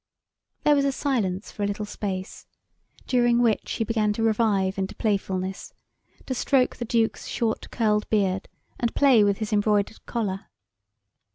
[0.63, 2.47] There was a silence for a little space,
[3.05, 5.73] during which he began to revive into playfulness,
[6.25, 10.47] to stroke the Duke's short curled beard, and play with his embroidered collar.